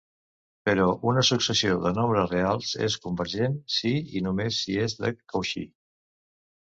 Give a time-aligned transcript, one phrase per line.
[0.67, 5.67] Però una successió de nombres reals és convergent si i només si és de Cauchy.